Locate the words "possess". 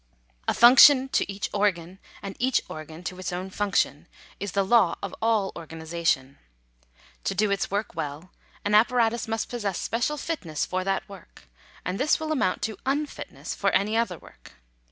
9.47-9.77